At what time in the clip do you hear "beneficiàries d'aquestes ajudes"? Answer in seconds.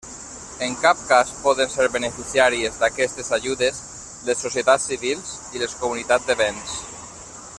1.97-3.83